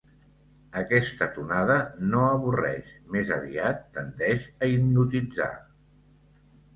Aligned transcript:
Aquesta 0.79 1.25
tonada 1.33 1.75
no 2.13 2.21
avorreix, 2.29 2.93
més 3.15 3.29
aviat 3.35 3.83
tendeix 3.99 4.47
a 4.65 4.71
hipnotitzar. 4.73 5.51